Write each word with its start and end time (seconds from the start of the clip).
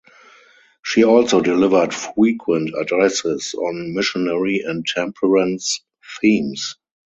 She 0.83 1.03
also 1.03 1.41
delivered 1.41 1.93
frequent 1.93 2.71
addresses 2.75 3.53
on 3.53 3.93
missionary 3.93 4.61
and 4.65 4.83
temperance 4.83 5.79
themes. 6.19 6.75